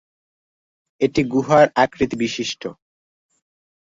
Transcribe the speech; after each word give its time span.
এটি 1.01 1.21
গুহার 1.33 1.65
আকৃতিবিশিষ্ট। 1.75 2.61